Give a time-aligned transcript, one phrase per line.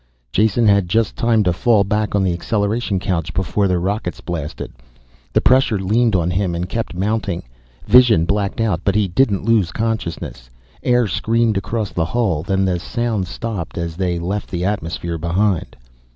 [0.31, 4.73] Jason had just time to fall back on the acceleration couch before the rockets blasted.
[5.31, 7.43] The pressure leaned on him and kept mounting.
[7.85, 10.49] Vision blacked out but he didn't lose consciousness.
[10.81, 15.75] Air screamed across the hull, then the sound stopped as they left the atmosphere behind.